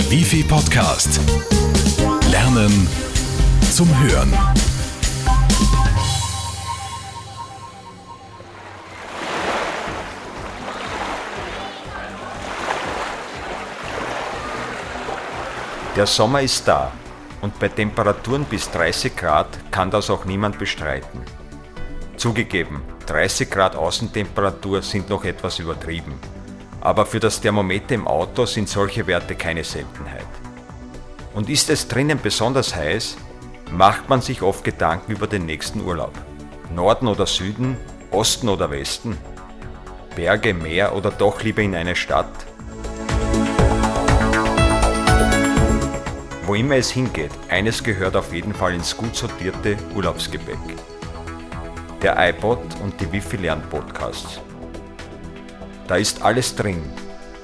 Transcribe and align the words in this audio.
Der 0.00 0.10
Wifi 0.10 0.42
Podcast. 0.42 1.20
Lernen 2.30 2.88
zum 3.70 3.86
Hören. 4.02 4.32
Der 15.94 16.06
Sommer 16.06 16.40
ist 16.40 16.66
da 16.66 16.92
und 17.42 17.58
bei 17.58 17.68
Temperaturen 17.68 18.44
bis 18.44 18.70
30 18.70 19.14
Grad 19.14 19.48
kann 19.70 19.90
das 19.90 20.08
auch 20.08 20.24
niemand 20.24 20.58
bestreiten. 20.58 21.20
Zugegeben, 22.16 22.80
30 23.04 23.50
Grad 23.50 23.76
Außentemperatur 23.76 24.80
sind 24.80 25.10
noch 25.10 25.24
etwas 25.24 25.58
übertrieben, 25.58 26.14
aber 26.80 27.06
für 27.06 27.20
das 27.20 27.40
Thermometer 27.40 27.94
im 27.94 28.06
Auto 28.06 28.46
sind 28.46 28.68
solche 28.68 29.06
Werte 29.06 29.34
keine 29.34 29.64
Seltenheit. 29.64 30.26
Und 31.34 31.48
ist 31.48 31.70
es 31.70 31.86
drinnen 31.86 32.18
besonders 32.22 32.74
heiß, 32.74 33.16
macht 33.70 34.08
man 34.08 34.20
sich 34.20 34.42
oft 34.42 34.64
Gedanken 34.64 35.12
über 35.12 35.26
den 35.26 35.46
nächsten 35.46 35.82
Urlaub. 35.82 36.12
Norden 36.74 37.06
oder 37.06 37.26
Süden, 37.26 37.76
Osten 38.10 38.48
oder 38.48 38.70
Westen? 38.70 39.16
Berge, 40.16 40.54
Meer 40.54 40.94
oder 40.94 41.10
doch 41.10 41.42
lieber 41.42 41.62
in 41.62 41.74
eine 41.74 41.94
Stadt? 41.94 42.30
Wo 46.46 46.54
immer 46.56 46.76
es 46.76 46.90
hingeht, 46.90 47.30
eines 47.48 47.84
gehört 47.84 48.16
auf 48.16 48.32
jeden 48.32 48.54
Fall 48.54 48.74
ins 48.74 48.96
gut 48.96 49.14
sortierte 49.14 49.76
Urlaubsgepäck. 49.94 50.58
Der 52.02 52.16
iPod 52.28 52.58
und 52.82 53.00
die 53.00 53.12
Wifi 53.12 53.36
Lern 53.36 53.62
Podcasts. 53.70 54.40
Da 55.90 55.96
ist 55.96 56.22
alles 56.22 56.54
drin, 56.54 56.80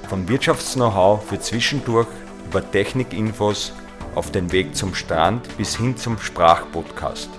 von 0.07 0.29
Wirtschaftsknow-how 0.29 1.21
für 1.21 1.37
zwischendurch 1.37 2.07
über 2.45 2.71
Technikinfos 2.71 3.73
auf 4.15 4.31
den 4.31 4.53
Weg 4.53 4.73
zum 4.73 4.95
Strand 4.95 5.57
bis 5.57 5.75
hin 5.75 5.97
zum 5.97 6.17
Sprachpodcast, 6.17 7.29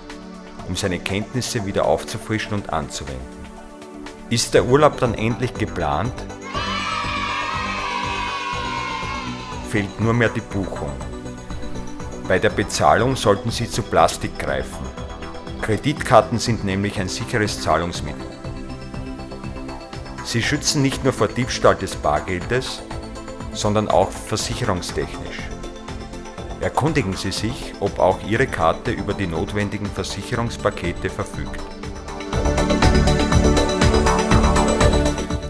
um 0.67 0.75
seine 0.75 0.99
Kenntnisse 0.99 1.65
wieder 1.65 1.85
aufzufrischen 1.85 2.53
und 2.53 2.71
anzuwenden. 2.71 3.25
Ist 4.29 4.53
der 4.53 4.65
Urlaub 4.65 4.99
dann 4.99 5.15
endlich 5.15 5.51
geplant? 5.55 6.13
Fehlt 9.71 9.99
nur 9.99 10.13
mehr 10.13 10.29
die 10.29 10.41
Buchung. 10.41 10.91
Bei 12.27 12.37
der 12.37 12.51
Bezahlung 12.51 13.15
sollten 13.15 13.49
Sie 13.49 13.67
zu 13.67 13.81
Plastik 13.81 14.37
greifen. 14.37 14.85
Kreditkarten 15.63 16.37
sind 16.37 16.65
nämlich 16.65 16.99
ein 16.99 17.09
sicheres 17.09 17.59
Zahlungsmittel. 17.61 18.38
Sie 20.29 20.43
schützen 20.43 20.83
nicht 20.83 21.03
nur 21.03 21.11
vor 21.11 21.27
Diebstahl 21.27 21.75
des 21.75 21.95
Bargeldes, 21.95 22.83
sondern 23.51 23.87
auch 23.87 24.11
versicherungstechnisch. 24.11 25.39
Erkundigen 26.61 27.13
Sie 27.13 27.31
sich, 27.31 27.73
ob 27.79 27.97
auch 27.97 28.19
Ihre 28.27 28.45
Karte 28.45 28.91
über 28.91 29.15
die 29.15 29.25
notwendigen 29.25 29.87
Versicherungspakete 29.87 31.09
verfügt. 31.09 31.59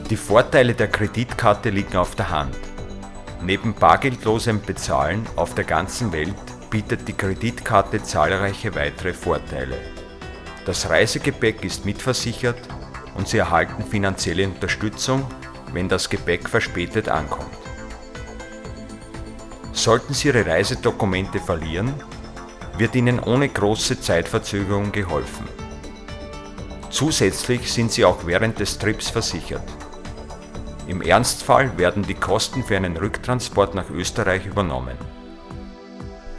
Die 0.09 0.15
Vorteile 0.15 0.73
der 0.73 0.87
Kreditkarte 0.87 1.71
liegen 1.71 1.97
auf 1.97 2.15
der 2.15 2.29
Hand. 2.29 2.55
Neben 3.43 3.73
bargeldlosem 3.73 4.61
Bezahlen 4.61 5.27
auf 5.35 5.55
der 5.55 5.65
ganzen 5.65 6.13
Welt 6.13 6.69
bietet 6.69 7.05
die 7.05 7.17
Kreditkarte 7.17 8.01
zahlreiche 8.01 8.73
weitere 8.75 9.13
Vorteile. 9.13 9.75
Das 10.65 10.89
Reisegepäck 10.89 11.65
ist 11.65 11.85
mitversichert 11.85 12.78
und 13.19 13.27
Sie 13.27 13.37
erhalten 13.37 13.83
finanzielle 13.83 14.47
Unterstützung, 14.47 15.27
wenn 15.73 15.89
das 15.89 16.09
Gepäck 16.09 16.47
verspätet 16.47 17.09
ankommt. 17.09 17.51
Sollten 19.73 20.13
Sie 20.13 20.29
Ihre 20.29 20.45
Reisedokumente 20.45 21.39
verlieren, 21.39 21.93
wird 22.77 22.95
Ihnen 22.95 23.19
ohne 23.19 23.49
große 23.49 23.99
Zeitverzögerung 23.99 24.93
geholfen. 24.93 25.45
Zusätzlich 26.89 27.71
sind 27.71 27.91
Sie 27.91 28.05
auch 28.05 28.25
während 28.25 28.57
des 28.59 28.79
Trips 28.79 29.09
versichert. 29.09 29.67
Im 30.87 31.01
Ernstfall 31.01 31.77
werden 31.77 32.03
die 32.03 32.15
Kosten 32.15 32.63
für 32.63 32.77
einen 32.77 32.95
Rücktransport 32.95 33.75
nach 33.75 33.89
Österreich 33.89 34.45
übernommen. 34.45 34.97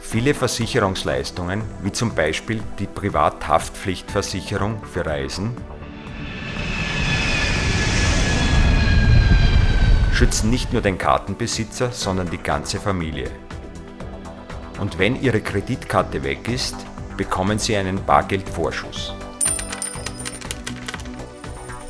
Viele 0.01 0.33
Versicherungsleistungen, 0.33 1.61
wie 1.83 1.91
zum 1.91 2.15
Beispiel 2.15 2.61
die 2.79 2.87
Privathaftpflichtversicherung 2.87 4.83
für 4.83 5.05
Reisen, 5.05 5.55
schützen 10.21 10.51
nicht 10.51 10.71
nur 10.71 10.83
den 10.83 10.99
Kartenbesitzer, 10.99 11.91
sondern 11.91 12.29
die 12.29 12.37
ganze 12.37 12.79
Familie. 12.79 13.31
Und 14.79 14.99
wenn 14.99 15.19
Ihre 15.19 15.41
Kreditkarte 15.41 16.21
weg 16.21 16.47
ist, 16.47 16.75
bekommen 17.17 17.57
Sie 17.57 17.75
einen 17.75 18.05
Bargeldvorschuss. 18.05 19.15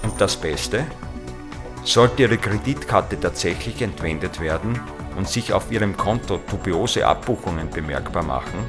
Und 0.04 0.22
das 0.22 0.38
Beste? 0.38 0.86
Sollte 1.84 2.22
Ihre 2.22 2.38
Kreditkarte 2.38 3.20
tatsächlich 3.20 3.82
entwendet 3.82 4.40
werden, 4.40 4.80
und 5.18 5.28
sich 5.28 5.52
auf 5.52 5.70
ihrem 5.70 5.98
Konto 5.98 6.38
dubiose 6.38 7.06
Abbuchungen 7.06 7.70
bemerkbar 7.70 8.24
machen, 8.24 8.64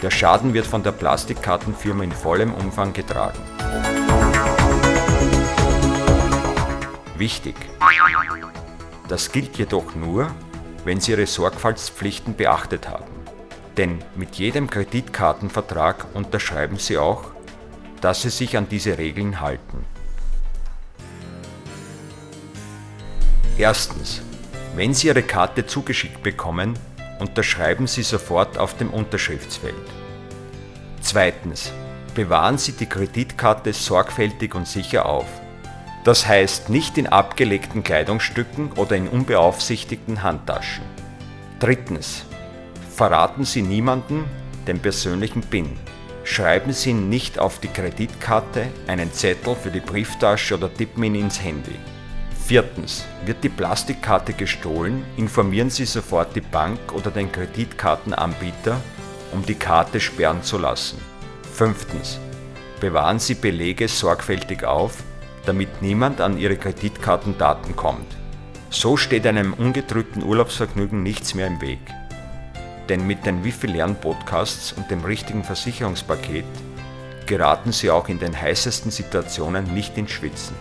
der 0.00 0.10
Schaden 0.10 0.54
wird 0.54 0.66
von 0.66 0.82
der 0.82 0.92
Plastikkartenfirma 0.92 2.02
in 2.02 2.12
vollem 2.12 2.54
Umfang 2.54 2.94
getragen. 2.94 3.38
Wichtig. 7.18 7.56
Das 9.08 9.32
gilt 9.32 9.56
jedoch 9.56 9.94
nur, 9.94 10.30
wenn 10.84 11.00
Sie 11.00 11.12
Ihre 11.12 11.26
Sorgfaltspflichten 11.26 12.36
beachtet 12.36 12.88
haben. 12.88 13.10
Denn 13.78 14.04
mit 14.16 14.36
jedem 14.36 14.68
Kreditkartenvertrag 14.68 16.06
unterschreiben 16.14 16.76
Sie 16.76 16.98
auch, 16.98 17.24
dass 18.00 18.22
Sie 18.22 18.30
sich 18.30 18.56
an 18.56 18.68
diese 18.68 18.98
Regeln 18.98 19.40
halten. 19.40 19.84
Erstens. 23.56 24.20
Wenn 24.76 24.94
Sie 24.94 25.08
Ihre 25.08 25.22
Karte 25.22 25.66
zugeschickt 25.66 26.22
bekommen, 26.22 26.78
unterschreiben 27.18 27.86
Sie 27.86 28.02
sofort 28.02 28.58
auf 28.58 28.76
dem 28.76 28.90
Unterschriftsfeld. 28.90 29.74
Zweitens. 31.00 31.72
Bewahren 32.14 32.58
Sie 32.58 32.72
die 32.72 32.86
Kreditkarte 32.86 33.72
sorgfältig 33.72 34.54
und 34.54 34.66
sicher 34.66 35.06
auf. 35.06 35.26
Das 36.04 36.26
heißt 36.26 36.70
nicht 36.70 36.96
in 36.96 37.06
abgelegten 37.06 37.82
Kleidungsstücken 37.82 38.72
oder 38.72 38.96
in 38.96 39.08
unbeaufsichtigten 39.08 40.22
Handtaschen. 40.22 40.84
Drittens. 41.60 42.24
Verraten 42.94 43.44
Sie 43.44 43.62
niemanden 43.62 44.24
den 44.66 44.80
persönlichen 44.80 45.42
PIN. 45.42 45.76
Schreiben 46.24 46.72
Sie 46.72 46.92
nicht 46.92 47.38
auf 47.38 47.58
die 47.58 47.68
Kreditkarte 47.68 48.66
einen 48.86 49.12
Zettel 49.12 49.54
für 49.54 49.70
die 49.70 49.80
Brieftasche 49.80 50.54
oder 50.56 50.72
tippen 50.72 51.04
ihn 51.04 51.14
ins 51.14 51.42
Handy. 51.42 51.76
Viertens. 52.44 53.04
Wird 53.24 53.44
die 53.44 53.48
Plastikkarte 53.48 54.32
gestohlen, 54.32 55.04
informieren 55.16 55.70
Sie 55.70 55.84
sofort 55.84 56.34
die 56.34 56.40
Bank 56.40 56.78
oder 56.94 57.10
den 57.10 57.30
Kreditkartenanbieter, 57.30 58.80
um 59.32 59.44
die 59.44 59.54
Karte 59.54 60.00
sperren 60.00 60.42
zu 60.42 60.58
lassen. 60.58 60.98
Fünftens. 61.52 62.18
Bewahren 62.80 63.18
Sie 63.18 63.34
Belege 63.34 63.88
sorgfältig 63.88 64.64
auf, 64.64 65.02
damit 65.48 65.80
niemand 65.80 66.20
an 66.20 66.38
Ihre 66.38 66.58
Kreditkartendaten 66.58 67.74
kommt. 67.74 68.06
So 68.68 68.98
steht 68.98 69.26
einem 69.26 69.54
ungedrückten 69.54 70.22
Urlaubsvergnügen 70.22 71.02
nichts 71.02 71.34
mehr 71.34 71.46
im 71.46 71.62
Weg. 71.62 71.80
Denn 72.90 73.06
mit 73.06 73.24
den 73.24 73.42
Wifi 73.44 73.66
Lern 73.66 73.96
Podcasts 73.96 74.72
und 74.72 74.90
dem 74.90 75.02
richtigen 75.04 75.44
Versicherungspaket 75.44 76.44
geraten 77.24 77.72
Sie 77.72 77.90
auch 77.90 78.08
in 78.08 78.18
den 78.18 78.38
heißesten 78.38 78.90
Situationen 78.90 79.72
nicht 79.72 79.96
ins 79.96 80.10
Schwitzen. 80.10 80.54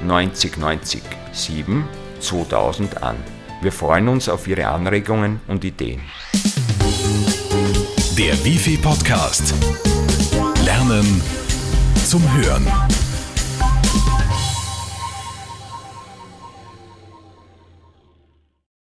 90 0.04 0.58
90 0.58 1.04
7 1.32 1.88
2000 2.20 3.04
an. 3.04 3.16
Wir 3.62 3.72
freuen 3.72 4.08
uns 4.08 4.28
auf 4.28 4.48
Ihre 4.48 4.68
Anregungen 4.68 5.40
und 5.48 5.64
Ideen. 5.64 6.02
Der 8.18 8.44
Wifi 8.44 8.78
Podcast. 8.78 9.54
Lernen 10.66 11.22
zum 12.06 12.24
Hören. 12.34 12.66